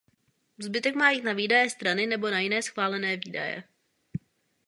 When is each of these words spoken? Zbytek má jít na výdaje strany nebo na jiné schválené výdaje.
Zbytek 0.59 0.95
má 0.95 1.11
jít 1.11 1.21
na 1.23 1.33
výdaje 1.33 1.69
strany 1.69 2.05
nebo 2.07 2.29
na 2.29 2.39
jiné 2.39 2.61
schválené 2.61 3.17
výdaje. 3.17 3.63